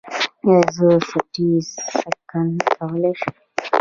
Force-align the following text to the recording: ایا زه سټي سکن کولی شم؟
ایا 0.45 0.59
زه 0.75 0.87
سټي 1.09 1.49
سکن 1.93 2.47
کولی 2.75 3.11
شم؟ 3.19 3.33